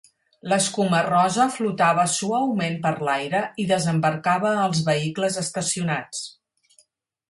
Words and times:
L'escuma 0.51 1.01
rosa 1.07 1.45
flotava 1.57 2.07
suaument 2.15 2.79
per 2.87 2.95
l'aire 3.09 3.45
i 3.65 3.69
desembarcava 3.75 4.59
als 4.67 4.85
vehicles 4.93 5.43
estacionats. 5.47 6.29